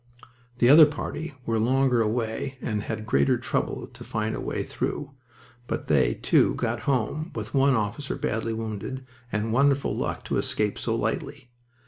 [0.57, 5.11] The other party were longer away and had greater trouble to find a way through,
[5.67, 10.79] but they, too, got home, with one officer badly wounded, and wonderful luck to escape
[10.79, 11.51] so lightly.